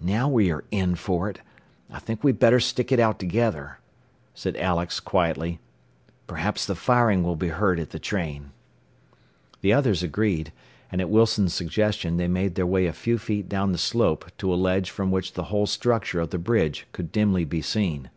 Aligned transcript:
"Now 0.00 0.30
we 0.30 0.50
are 0.50 0.64
in 0.70 0.94
for 0.94 1.28
it. 1.28 1.42
I 1.90 1.98
think 1.98 2.24
we 2.24 2.30
had 2.30 2.38
better 2.38 2.58
stick 2.58 2.90
it 2.90 2.98
out 2.98 3.18
together," 3.18 3.80
said 4.32 4.56
Alex 4.56 4.98
quietly. 4.98 5.60
"Perhaps 6.26 6.64
the 6.64 6.74
firing 6.74 7.22
will 7.22 7.36
be 7.36 7.48
heard 7.48 7.78
at 7.78 7.90
the 7.90 7.98
train." 7.98 8.52
The 9.60 9.74
others 9.74 10.02
agreed, 10.02 10.54
and 10.90 11.02
at 11.02 11.10
Wilson's 11.10 11.52
suggestion 11.52 12.16
they 12.16 12.28
made 12.28 12.54
their 12.54 12.64
way 12.66 12.86
a 12.86 12.94
few 12.94 13.18
feet 13.18 13.46
down 13.46 13.72
the 13.72 13.76
slope 13.76 14.32
to 14.38 14.54
a 14.54 14.56
ledge 14.56 14.88
from 14.88 15.10
which 15.10 15.34
the 15.34 15.44
whole 15.52 15.66
structure 15.66 16.20
of 16.20 16.30
the 16.30 16.38
bridge 16.38 16.86
could 16.92 17.12
dimly 17.12 17.44
be 17.44 17.60
seen. 17.60 18.08